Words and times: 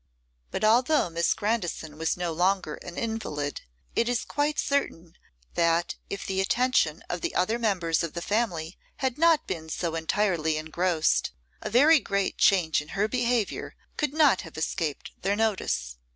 But 0.49 0.63
although 0.63 1.11
Miss 1.11 1.31
Grandison 1.35 1.95
was 1.95 2.17
no 2.17 2.33
longer 2.33 2.73
an 2.77 2.97
invalid, 2.97 3.61
it 3.95 4.09
is 4.09 4.25
quite 4.25 4.57
certain 4.57 5.15
that 5.53 5.93
if 6.09 6.25
the 6.25 6.41
attention 6.41 7.03
of 7.07 7.21
the 7.21 7.35
other 7.35 7.59
members 7.59 8.01
of 8.01 8.13
the 8.13 8.21
family 8.23 8.79
had 8.95 9.19
not 9.19 9.45
been 9.45 9.69
so 9.69 9.93
entirely 9.93 10.57
engrossed, 10.57 11.29
a 11.61 11.69
very 11.69 11.99
great 11.99 12.39
change 12.39 12.81
in 12.81 12.89
her 12.97 13.07
behaviour 13.07 13.75
could 13.95 14.11
not 14.11 14.41
have 14.41 14.57
escaped 14.57 15.11
their 15.21 15.35
notice. 15.35 15.97